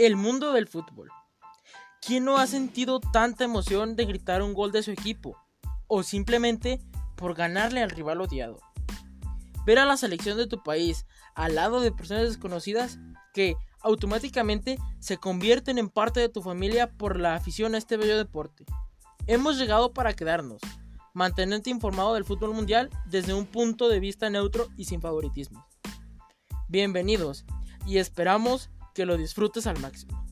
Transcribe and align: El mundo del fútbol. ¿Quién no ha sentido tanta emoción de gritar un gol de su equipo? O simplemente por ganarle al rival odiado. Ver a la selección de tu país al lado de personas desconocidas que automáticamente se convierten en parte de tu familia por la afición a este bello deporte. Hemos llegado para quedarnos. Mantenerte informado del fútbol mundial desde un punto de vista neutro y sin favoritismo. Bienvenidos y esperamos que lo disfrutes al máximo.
El 0.00 0.16
mundo 0.16 0.54
del 0.54 0.66
fútbol. 0.66 1.10
¿Quién 2.00 2.24
no 2.24 2.38
ha 2.38 2.46
sentido 2.46 3.00
tanta 3.00 3.44
emoción 3.44 3.96
de 3.96 4.06
gritar 4.06 4.40
un 4.40 4.54
gol 4.54 4.72
de 4.72 4.82
su 4.82 4.92
equipo? 4.92 5.36
O 5.88 6.02
simplemente 6.02 6.80
por 7.16 7.34
ganarle 7.34 7.82
al 7.82 7.90
rival 7.90 8.22
odiado. 8.22 8.60
Ver 9.66 9.78
a 9.78 9.84
la 9.84 9.98
selección 9.98 10.38
de 10.38 10.46
tu 10.46 10.62
país 10.62 11.04
al 11.34 11.54
lado 11.54 11.82
de 11.82 11.92
personas 11.92 12.22
desconocidas 12.22 12.98
que 13.34 13.56
automáticamente 13.82 14.78
se 15.00 15.18
convierten 15.18 15.76
en 15.76 15.90
parte 15.90 16.18
de 16.18 16.30
tu 16.30 16.40
familia 16.40 16.90
por 16.96 17.20
la 17.20 17.34
afición 17.34 17.74
a 17.74 17.78
este 17.78 17.98
bello 17.98 18.16
deporte. 18.16 18.64
Hemos 19.26 19.58
llegado 19.58 19.92
para 19.92 20.14
quedarnos. 20.14 20.62
Mantenerte 21.12 21.68
informado 21.68 22.14
del 22.14 22.24
fútbol 22.24 22.54
mundial 22.54 22.88
desde 23.04 23.34
un 23.34 23.44
punto 23.44 23.90
de 23.90 24.00
vista 24.00 24.30
neutro 24.30 24.68
y 24.78 24.86
sin 24.86 25.02
favoritismo. 25.02 25.66
Bienvenidos 26.68 27.44
y 27.84 27.98
esperamos 27.98 28.70
que 28.94 29.06
lo 29.06 29.16
disfrutes 29.16 29.66
al 29.66 29.78
máximo. 29.80 30.29